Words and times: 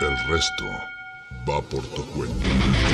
El 0.00 0.16
resto 0.28 0.64
va 1.48 1.60
por 1.60 1.82
tu 1.88 2.04
cuenta. 2.10 2.87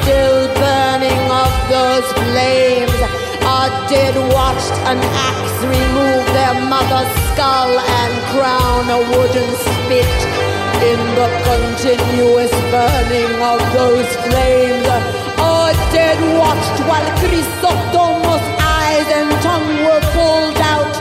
still 0.00 0.48
burning 0.60 1.22
of 1.30 1.52
those 1.68 2.08
flames. 2.12 2.98
Our 3.42 3.68
dead 3.88 4.14
watched 4.32 4.76
an 4.90 5.00
axe 5.02 5.56
remove 5.62 6.24
their 6.36 6.54
mother's 6.70 7.12
skull 7.32 7.72
and 7.78 8.12
crown 8.32 8.82
a 8.90 9.00
wooden 9.12 9.50
spit. 9.66 10.18
In 10.90 11.00
the 11.18 11.28
continuous 11.46 12.54
burning 12.74 13.34
of 13.38 13.60
those 13.72 14.10
flames, 14.26 14.86
our 15.38 15.72
dead 15.94 16.18
watched 16.38 16.78
while 16.88 17.08
Chrysostomos' 17.20 18.48
eyes 18.58 19.08
and 19.18 19.30
tongue 19.46 19.74
were 19.86 20.04
pulled 20.14 20.58
out, 20.72 20.92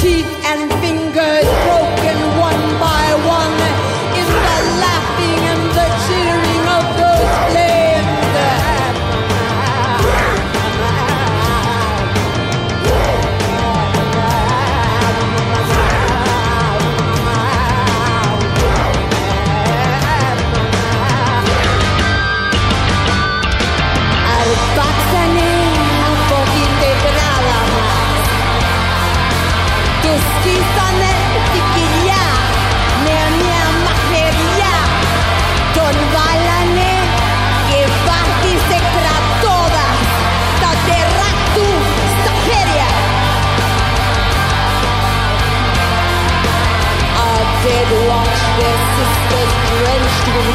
teeth 0.00 0.32
and 0.52 0.70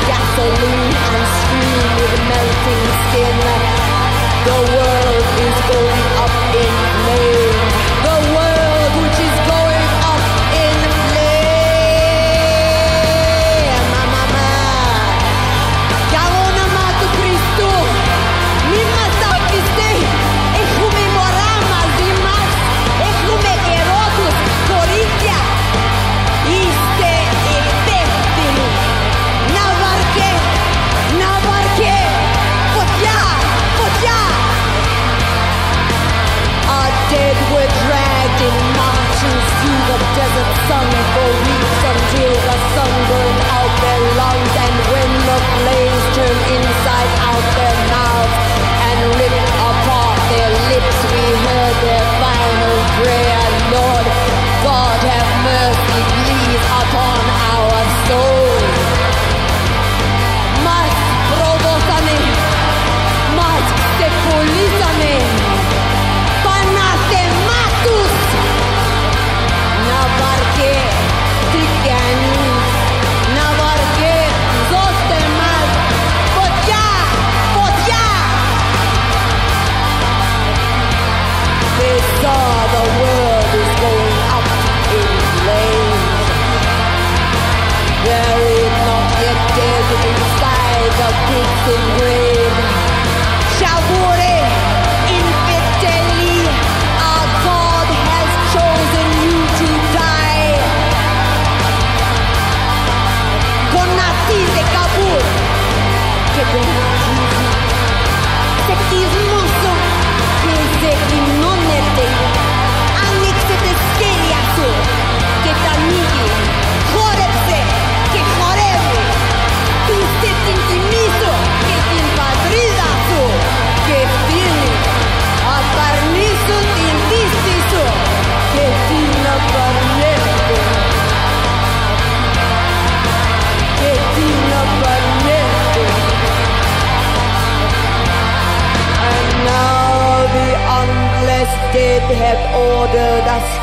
gasoline. 0.08 0.91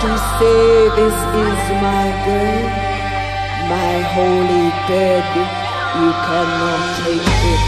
To 0.01 0.17
say 0.39 0.89
this 0.95 1.19
is 1.45 1.63
my 1.83 2.07
girl, 2.25 2.65
my 3.67 3.95
holy 4.15 4.71
bed. 4.87 5.27
You 5.99 6.11
cannot 6.25 6.83
take 7.03 7.35
it, 7.53 7.65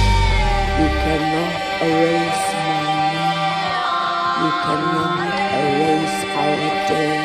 you 0.78 0.88
cannot 1.02 1.52
erase 1.82 2.46
my 2.64 2.80
name, 3.02 3.34
you 4.40 4.50
cannot 4.64 5.34
erase 5.58 6.20
our 6.38 6.62
dead, 6.88 7.22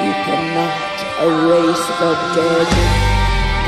you 0.00 0.12
cannot 0.24 0.96
erase 1.28 1.86
the 2.00 2.12
dead, 2.34 2.68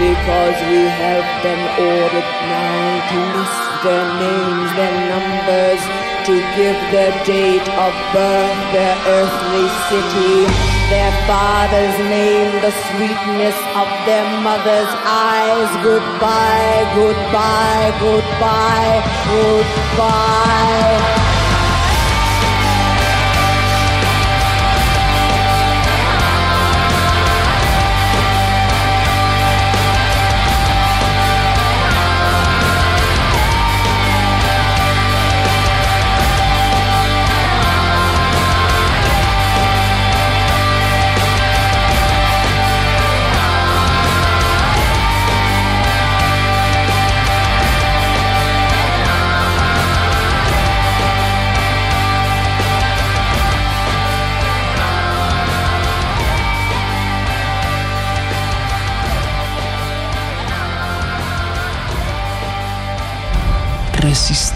because 0.00 0.58
we 0.72 0.80
have 1.02 1.28
been 1.44 1.64
ordered 1.92 2.30
now 2.48 3.04
to 3.12 3.18
list 3.36 3.62
their 3.84 4.06
names, 4.18 4.70
their 4.78 4.96
numbers, 5.12 6.01
to 6.24 6.34
give 6.54 6.78
their 6.92 7.12
date 7.24 7.68
of 7.68 7.92
birth, 8.12 8.58
their 8.72 8.96
earthly 9.06 9.66
city, 9.90 10.46
their 10.88 11.12
father's 11.26 11.98
name, 12.08 12.52
the 12.62 12.70
sweetness 12.70 13.56
of 13.74 13.88
their 14.06 14.24
mother's 14.40 14.92
eyes. 15.04 15.70
Goodbye, 15.82 16.92
goodbye, 16.94 17.90
goodbye, 18.00 19.02
goodbye. 19.32 21.21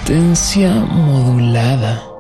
Resistencia 0.07 0.71
modulada. 0.71 2.16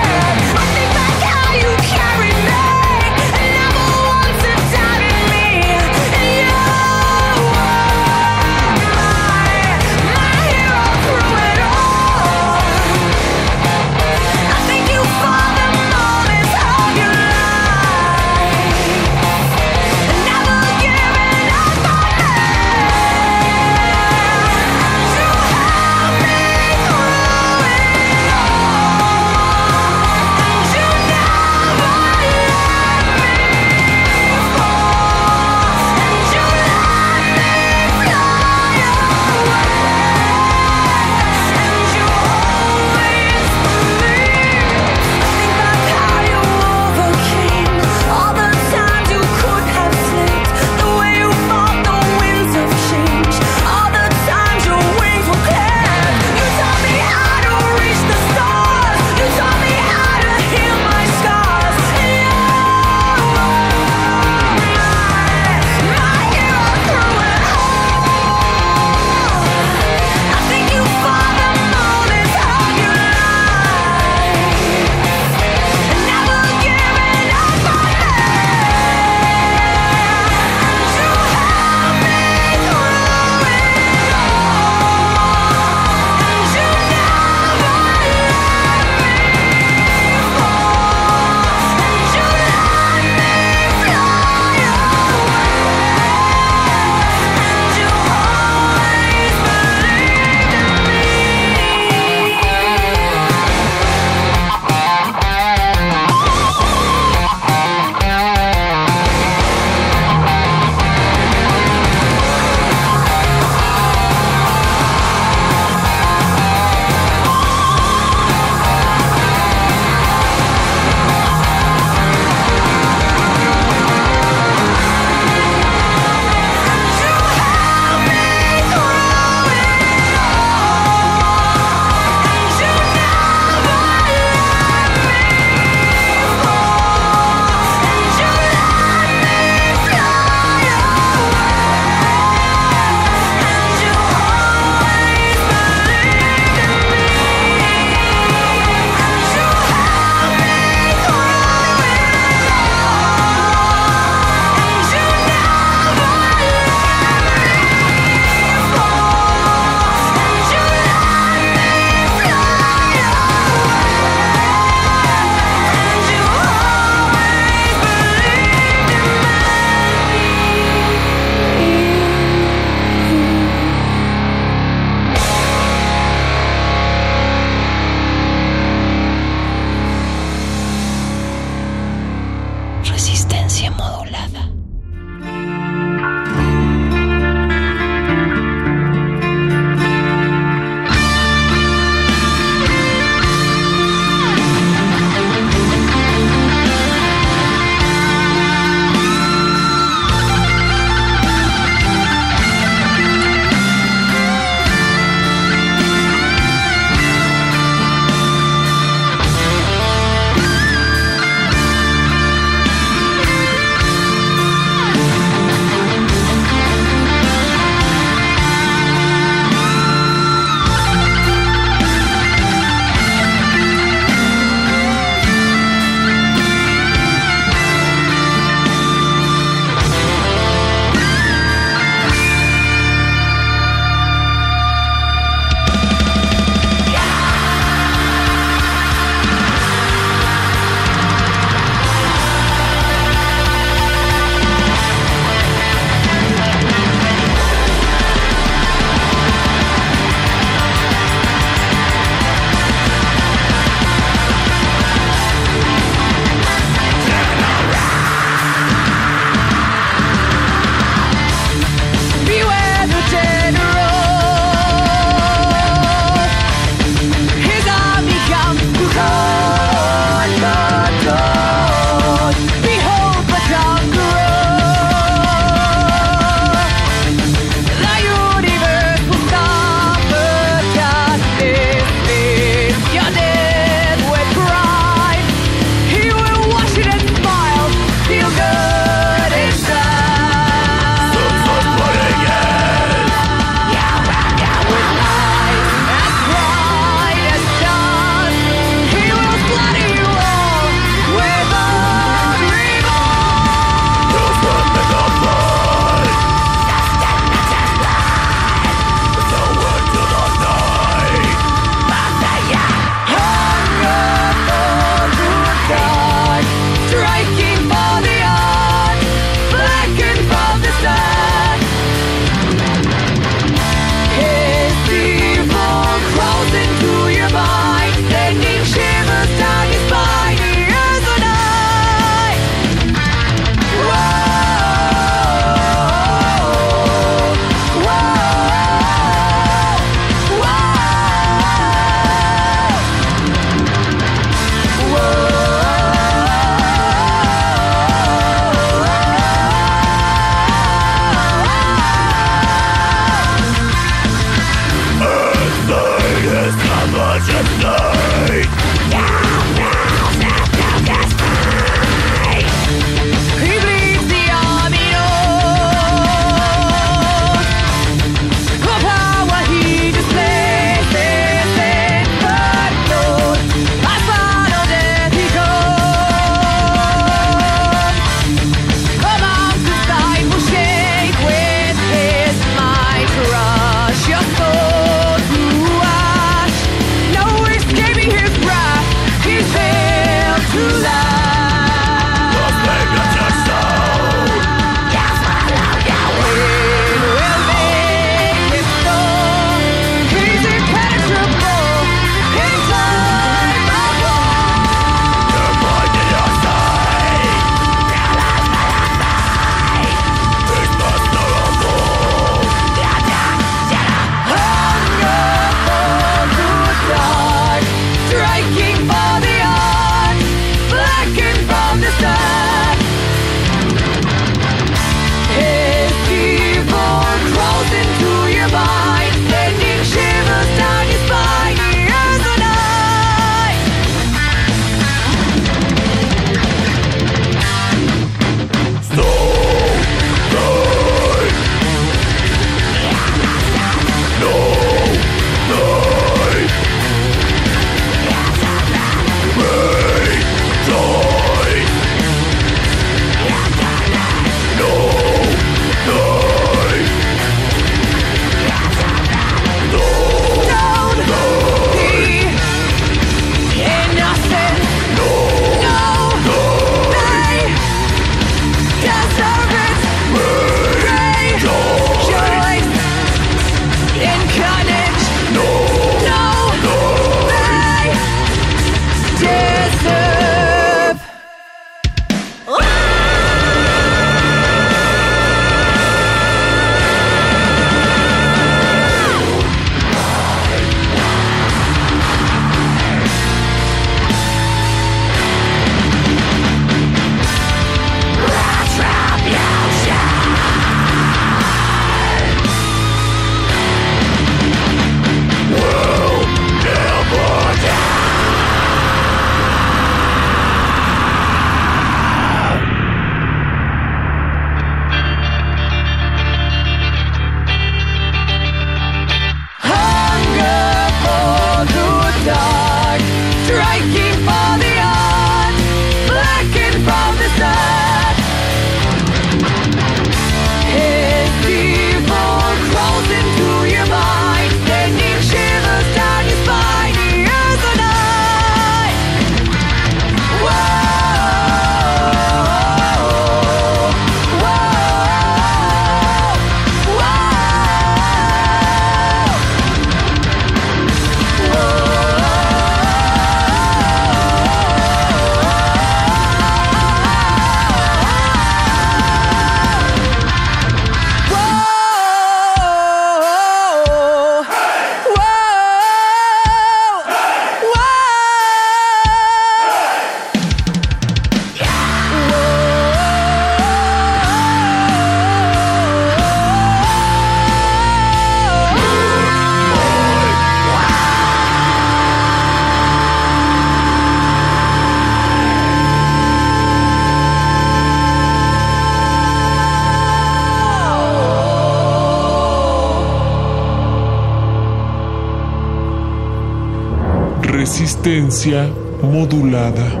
Resistencia 598.03 598.67
modulada. 599.03 600.00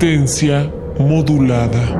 Resistencia 0.00 0.72
modulada. 0.98 1.99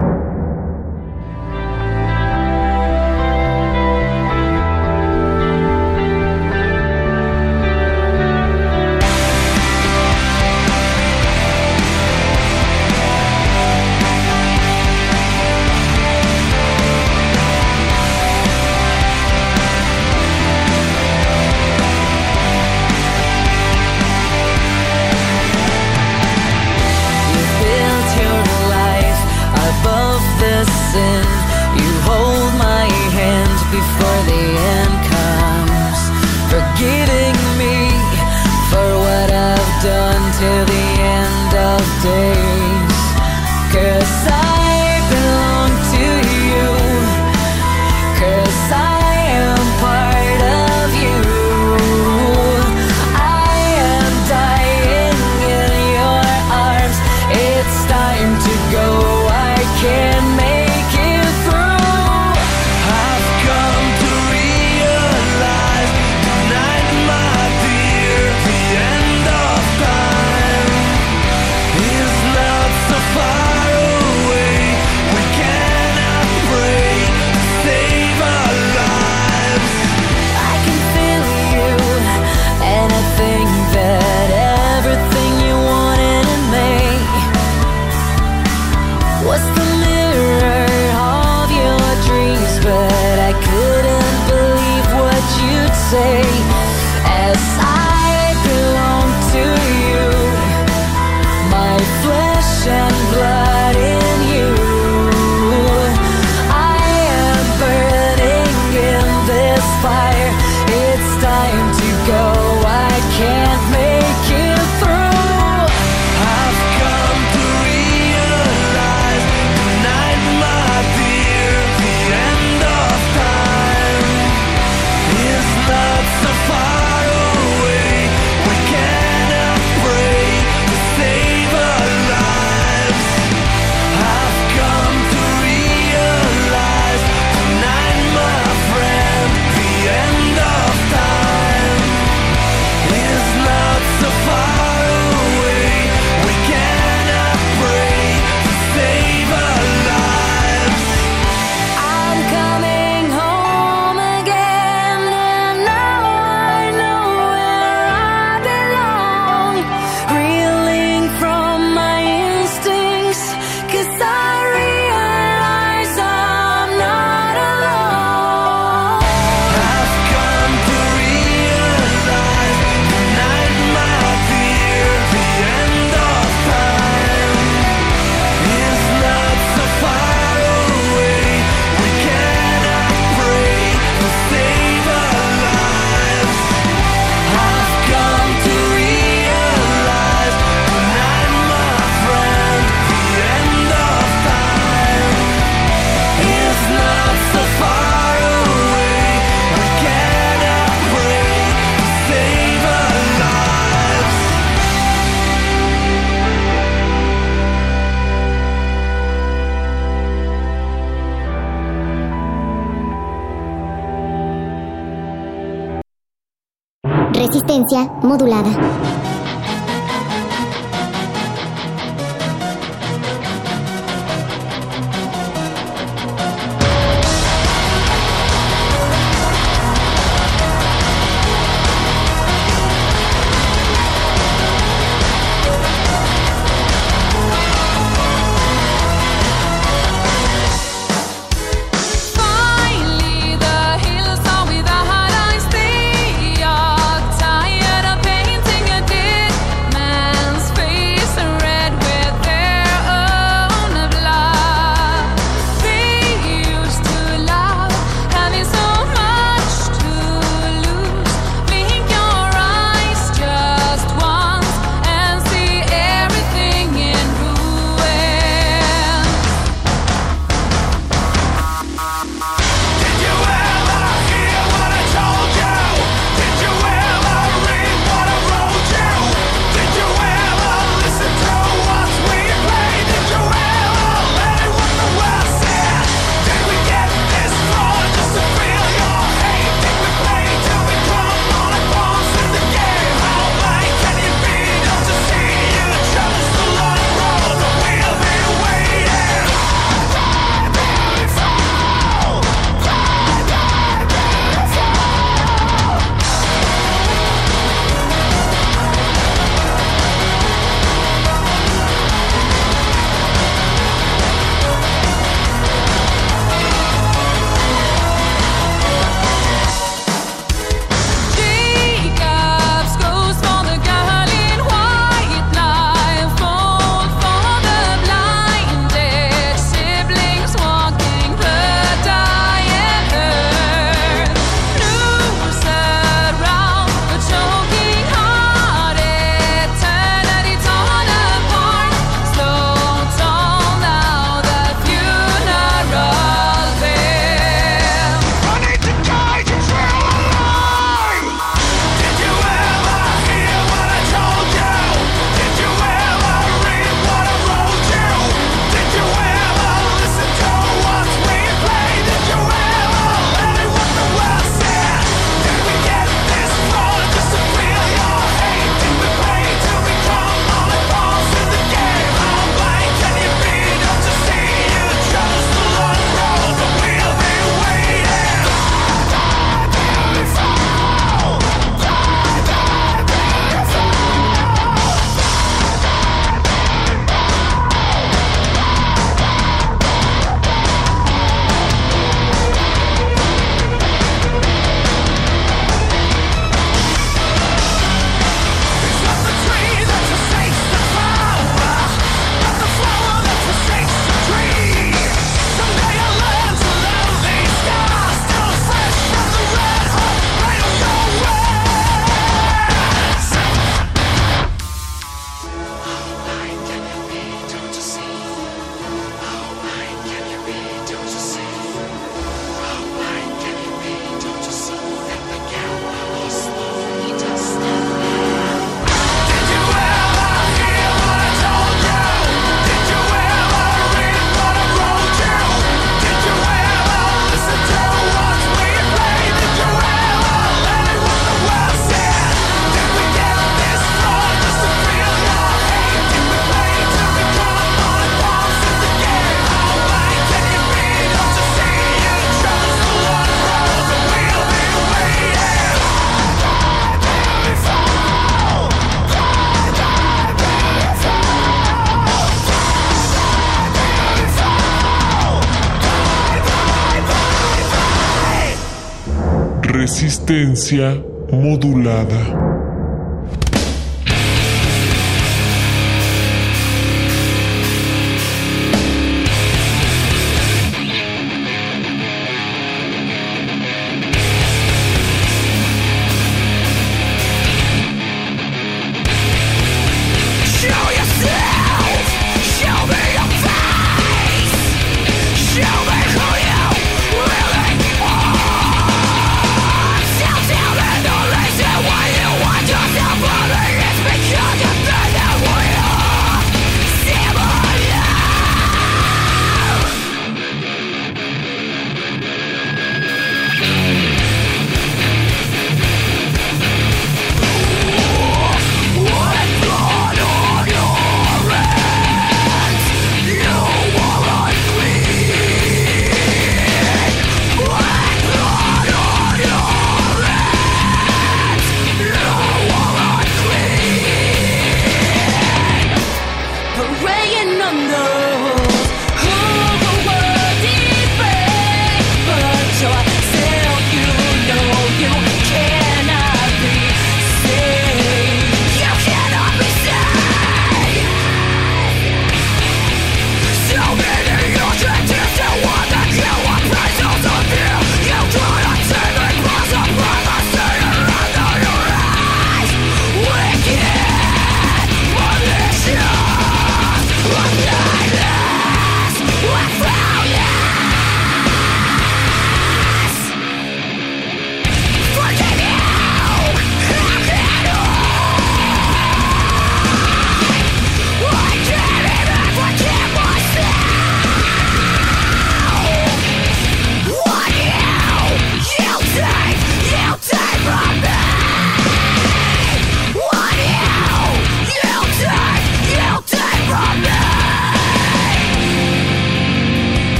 Resistencia 470.10 470.74
modulada. 471.12 472.29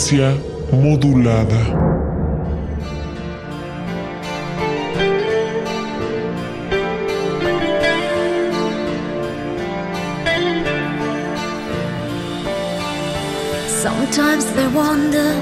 frecuencia 0.00 0.34
modulada. 0.72 1.60
Sometimes 13.68 14.44
they 14.54 14.68
wonder 14.68 15.34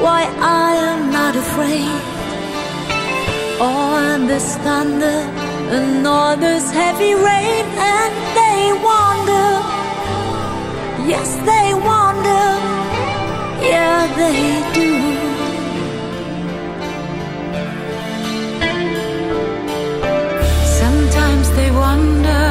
why 0.00 0.28
I 0.40 0.74
am 0.76 1.10
not 1.10 1.36
afraid. 1.36 2.00
All 3.60 4.18
this 4.26 4.56
thunder 4.56 5.20
and 5.70 6.06
all 6.06 6.36
this 6.36 6.70
heavy 6.70 7.14
rain, 7.14 7.64
and 7.78 8.12
they 8.38 8.72
wonder, 8.82 9.48
yes, 11.08 11.36
they 11.46 11.74
wonder. 11.74 12.73
Yeah, 13.70 14.00
they 14.20 14.40
do. 14.78 14.90
Sometimes 20.80 21.46
they 21.56 21.70
wonder 21.70 22.44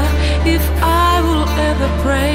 if 0.55 0.63
I 0.81 1.11
will 1.27 1.47
ever 1.69 1.89
pray. 2.03 2.32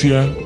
violencia 0.00 0.41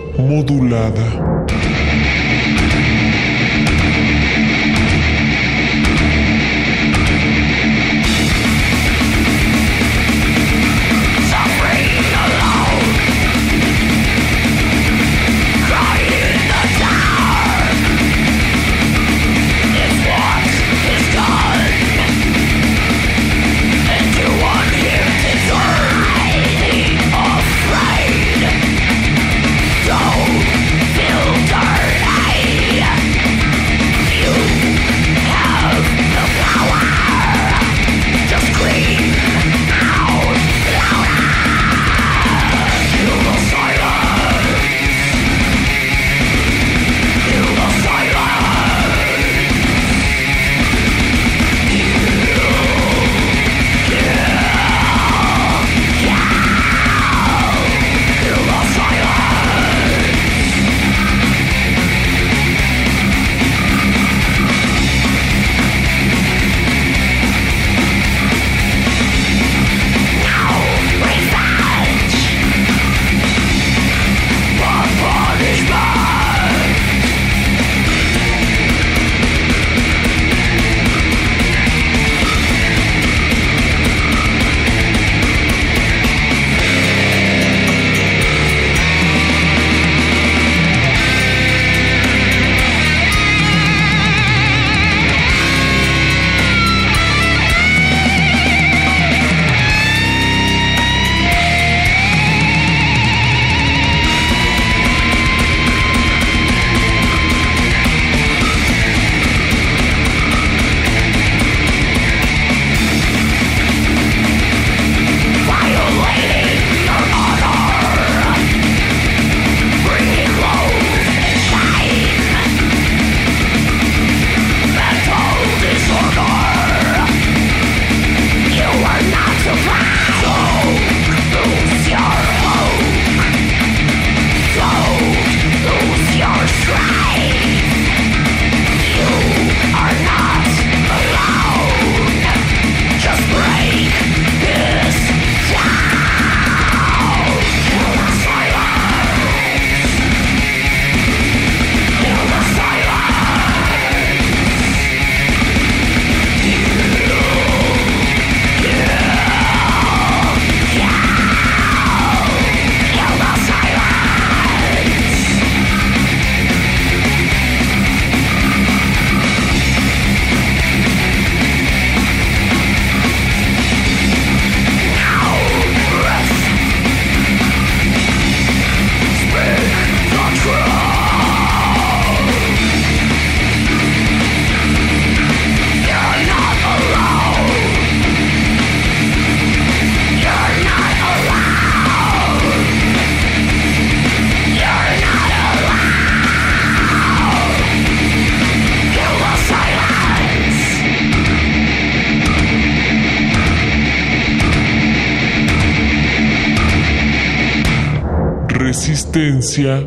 Resistencia 209.57 209.86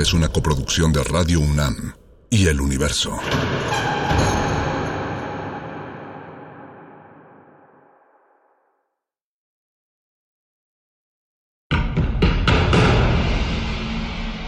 Es 0.00 0.14
una 0.14 0.28
coproducción 0.30 0.94
de 0.94 1.04
Radio 1.04 1.40
UNAM 1.40 1.92
y 2.30 2.46
El 2.46 2.62
Universo. 2.62 3.18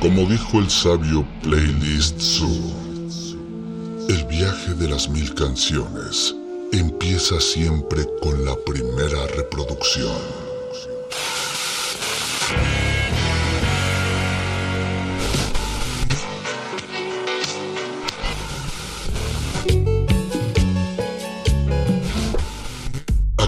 Como 0.00 0.26
dijo 0.26 0.59
el 0.59 0.70
sabio 0.70 1.28
Playlist 1.42 2.18
Zoo, 2.18 2.48
el 4.09 4.24
viaje 4.24 4.72
de 4.72 4.88
las 4.88 5.11
mil 5.11 5.34
canciones 5.34 6.34
empieza 6.72 7.38
siempre 7.42 8.07
con 8.22 8.42
la 8.46 8.57
primera 8.64 9.26
reproducción. 9.26 10.41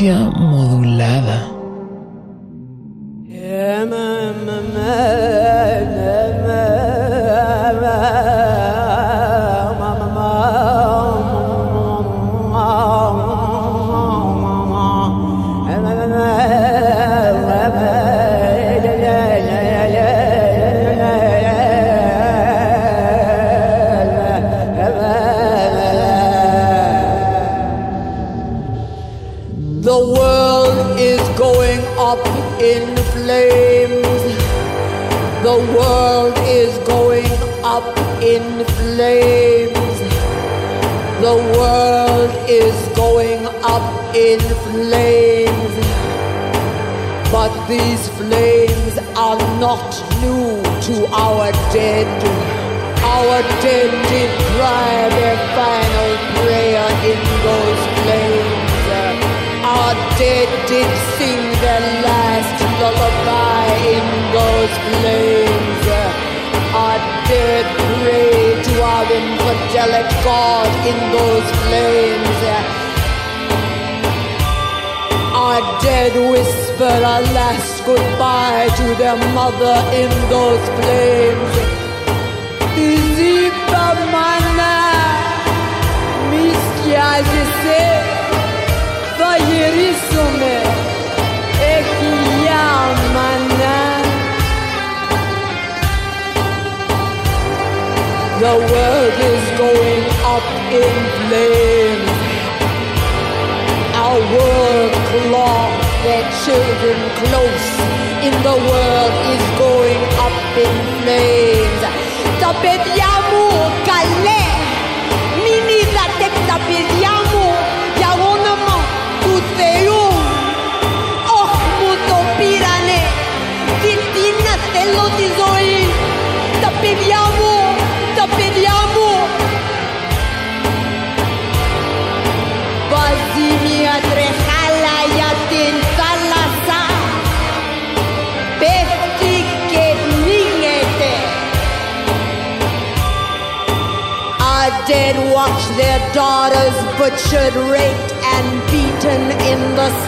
Yeah. 0.00 0.41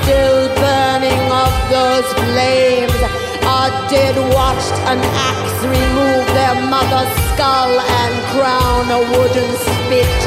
still 0.00 0.48
burning 0.56 1.24
of 1.30 1.52
those 1.70 2.08
flames. 2.26 2.98
Our 3.44 3.70
dead 3.88 4.16
watched 4.32 4.76
an 4.90 5.00
axe 5.00 5.58
remove 5.64 6.26
their 6.38 6.56
mother's 6.68 7.12
skull 7.32 7.72
and 7.78 8.14
crown 8.32 8.84
a 8.90 9.00
wooden 9.12 9.50
spit. 9.66 10.20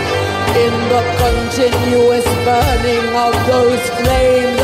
In 0.57 0.73
the 0.93 1.03
continuous 1.21 2.25
burning 2.45 3.07
of 3.13 3.33
those 3.45 3.83
flames, 3.99 4.61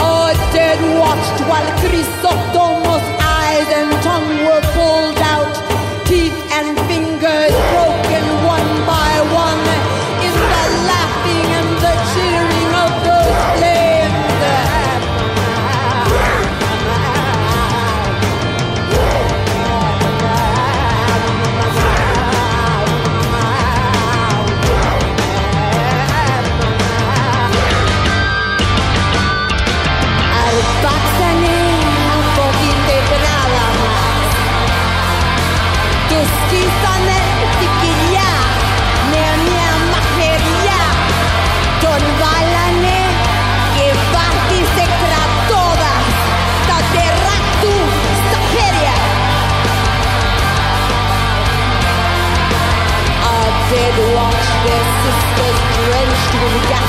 our 0.00 0.32
dead 0.56 0.80
watched 1.00 1.38
while 1.48 1.70
Chrysostomos' 1.80 3.08
eyes 3.20 3.68
and 3.78 3.90
tongue 4.02 4.36
were 4.48 4.64
pulled 4.76 5.20
out, 5.34 5.54
teeth 6.06 6.38
and 6.52 6.83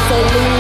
absolute. 0.07 0.54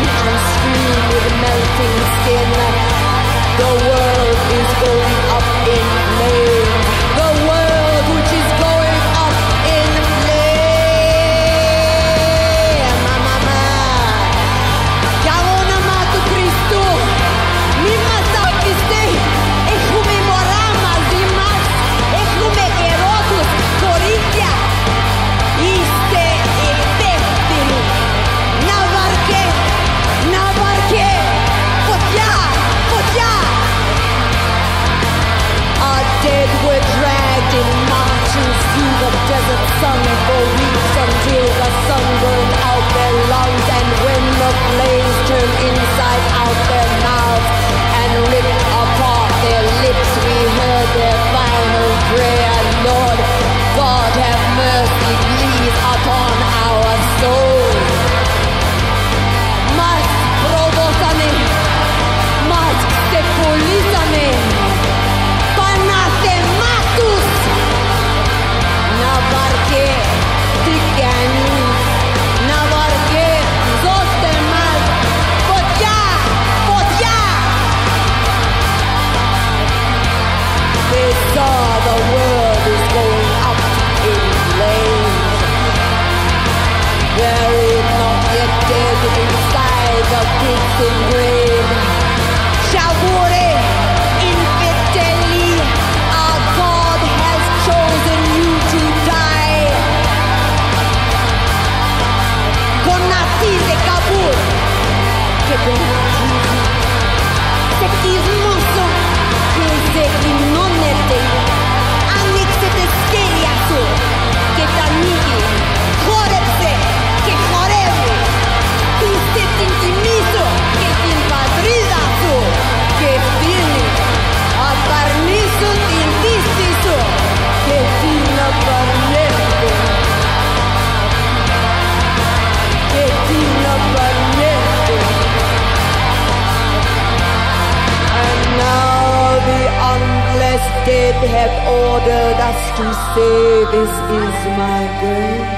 as 140.55 141.27
have 141.35 141.55
ordered 141.67 142.39
us 142.39 142.61
to 142.79 142.85
say, 143.11 143.39
This 143.75 143.93
is 144.23 144.37
my 144.55 144.81
grave, 145.03 145.51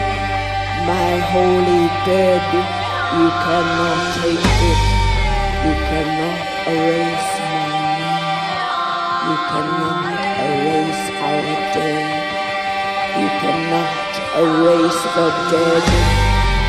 my 0.90 1.14
holy 1.34 1.86
bed. 2.06 2.42
You 3.18 3.30
cannot 3.46 4.02
take 4.18 4.50
it, 4.72 4.82
you 5.66 5.74
cannot 5.90 6.40
erase 6.74 7.34
my 7.54 7.68
name, 7.78 8.26
you 9.28 9.38
cannot 9.50 10.22
erase 10.50 11.06
our 11.30 11.46
dead, 11.78 12.10
you 13.22 13.30
cannot 13.42 14.14
erase 14.42 15.02
the 15.16 15.28
dead. 15.54 15.86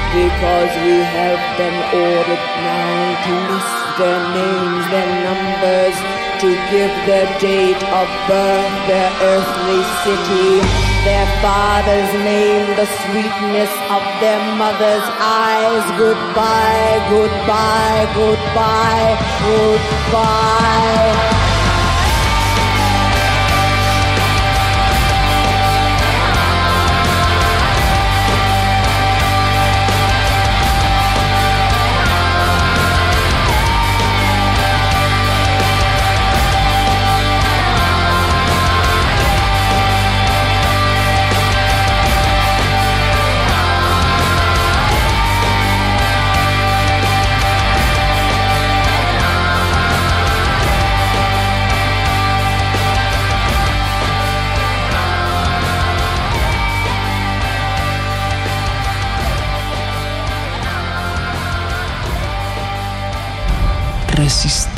Because 0.09 0.72
we 0.84 0.96
have 1.16 1.42
been 1.59 1.78
ordered 1.96 2.44
now 2.64 2.92
to 3.24 3.32
list 3.50 3.76
their 3.98 4.20
names, 4.36 4.84
their 4.92 5.10
numbers, 5.26 6.27
to 6.40 6.51
give 6.70 6.94
their 7.06 7.27
date 7.40 7.82
of 7.98 8.06
birth, 8.28 8.74
their 8.86 9.10
earthly 9.23 9.82
city, 10.05 10.60
their 11.05 11.27
father's 11.43 12.12
name, 12.23 12.77
the 12.77 12.86
sweetness 12.86 13.73
of 13.90 14.02
their 14.20 14.39
mother's 14.55 15.09
eyes. 15.19 15.85
Goodbye, 15.98 16.98
goodbye, 17.10 18.06
goodbye, 18.15 19.19
goodbye. 19.43 21.38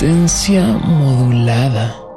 resistencia 0.01 0.63
modulada. 0.79 2.10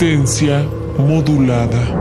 Resistencia 0.00 0.64
modulada. 0.96 1.97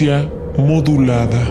Resistencia 0.00 0.30
modulada. 0.56 1.49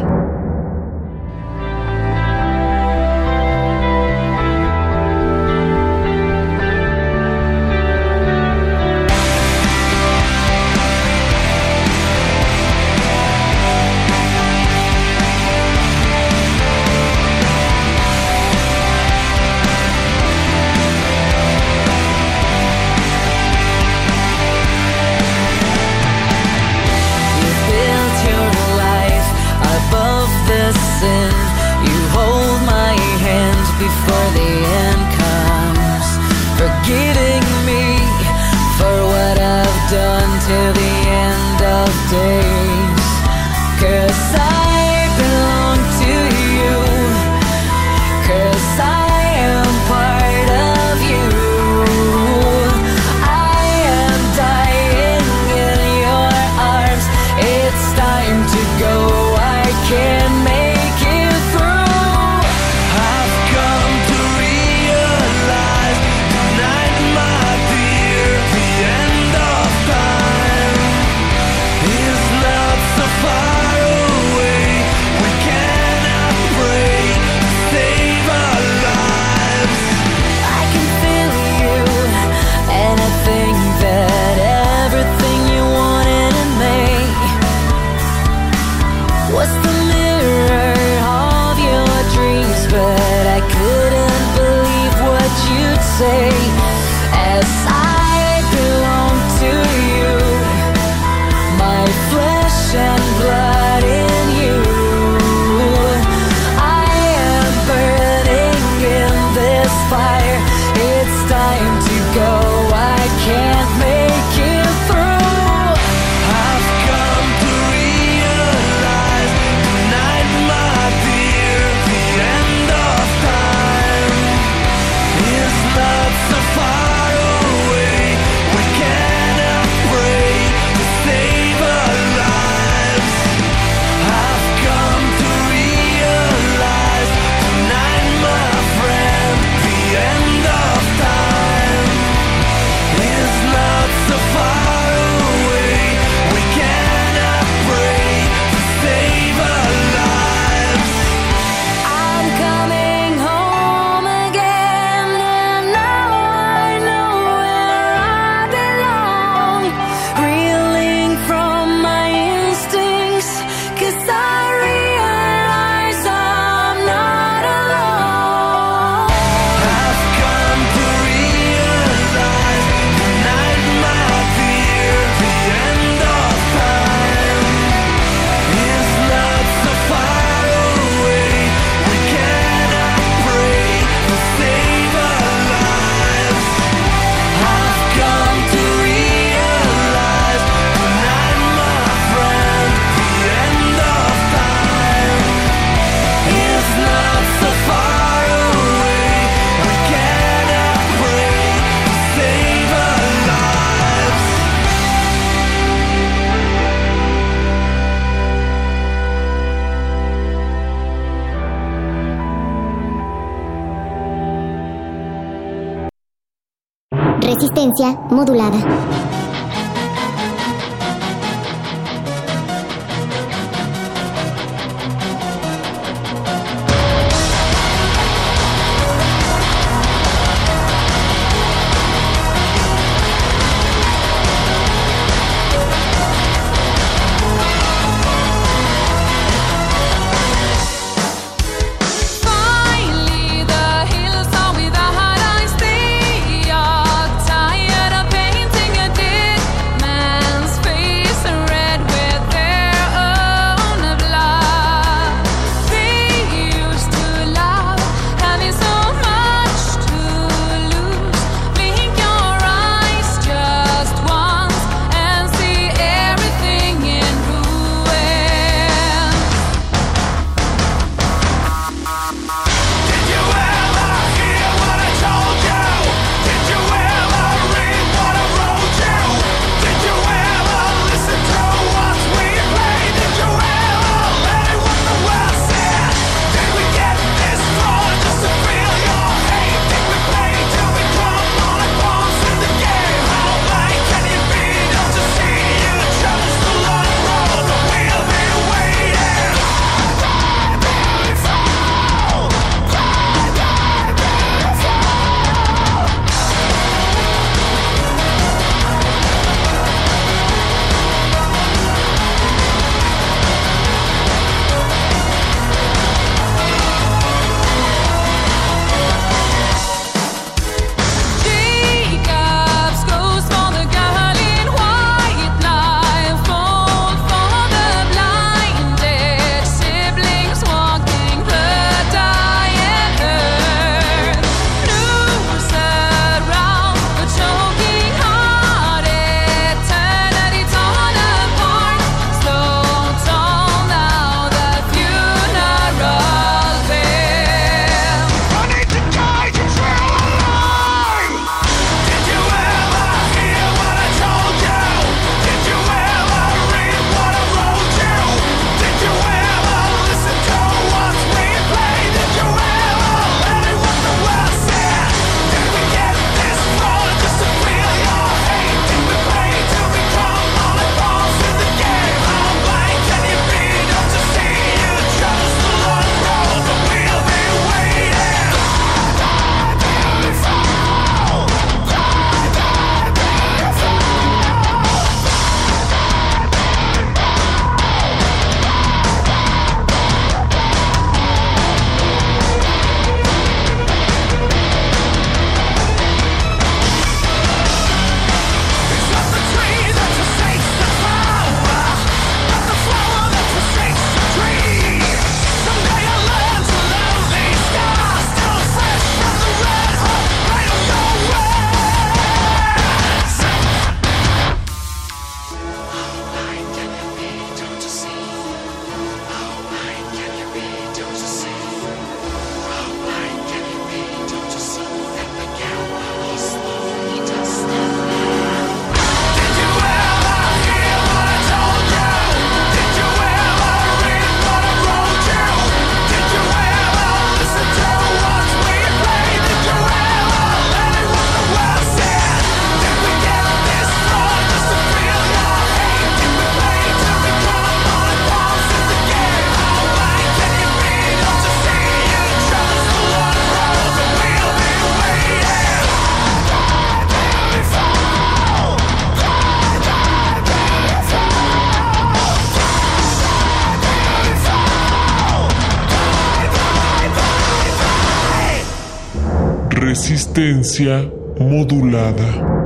Resistencia 470.49 470.91
modulada. 471.19 472.38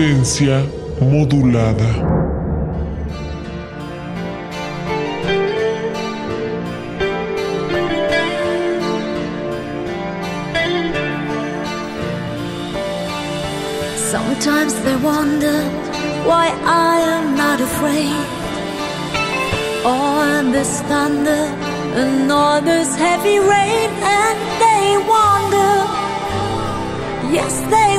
resistencia 0.00 0.64
modulada. 1.00 1.90
Sometimes 13.96 14.74
they 14.84 14.96
wonder 14.96 15.62
why 16.24 16.48
I 16.64 17.00
am 17.16 17.36
not 17.36 17.60
afraid. 17.60 18.26
All 19.84 20.44
this 20.50 20.80
thunder 20.82 21.44
and 22.00 22.32
all 22.32 22.60
this 22.62 22.96
heavy 22.96 23.38
rain, 23.38 23.90
and 24.02 24.38
they 24.64 24.96
wonder, 25.14 25.72
yes, 27.36 27.60
they 27.74 27.89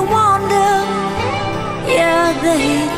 baby 2.42 2.91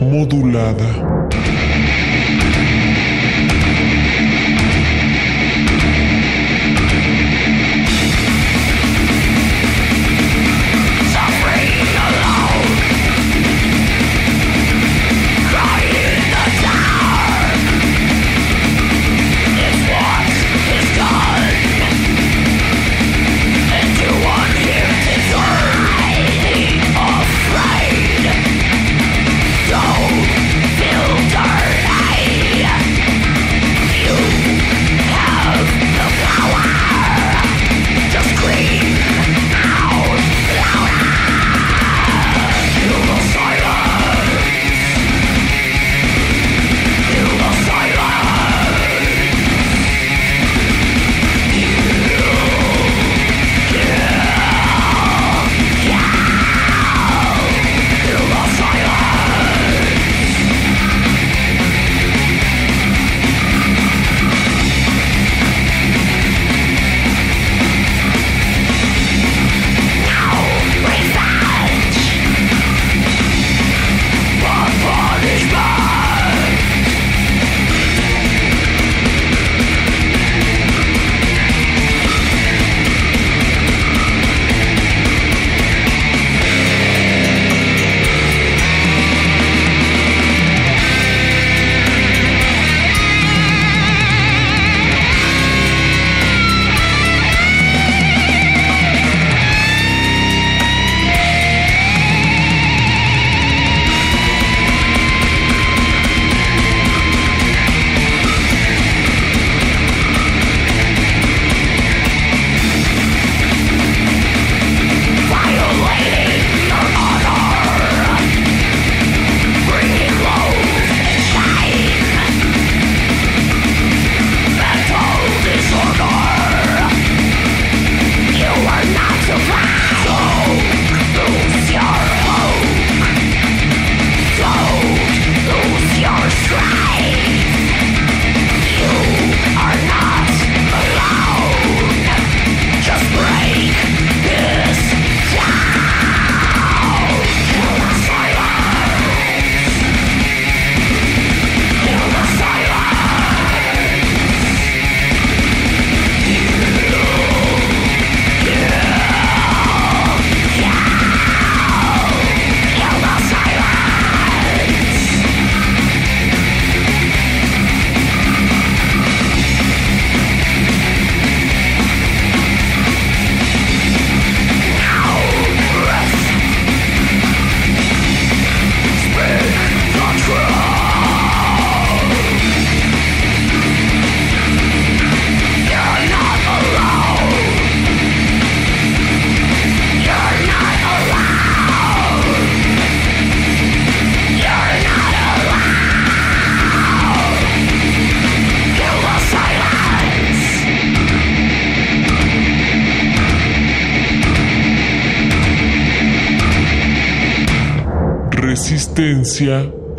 modulada. 0.00 0.99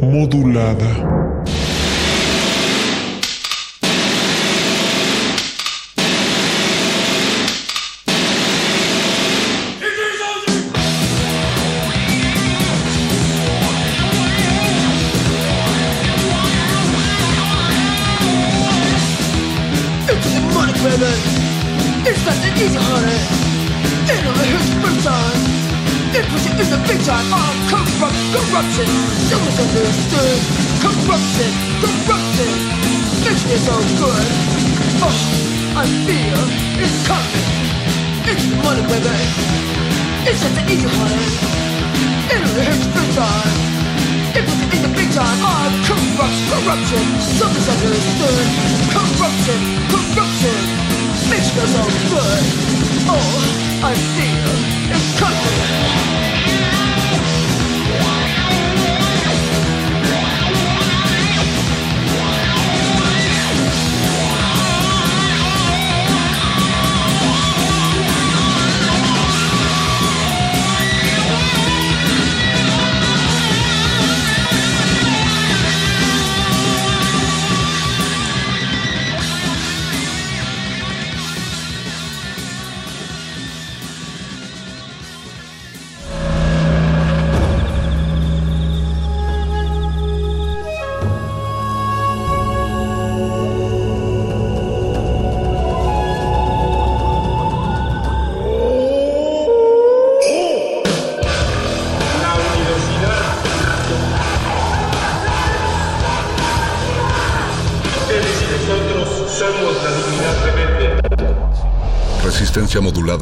modulada. 0.01 1.00